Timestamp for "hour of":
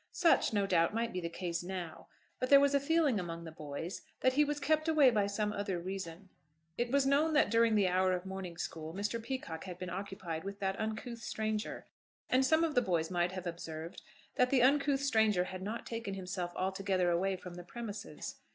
7.87-8.25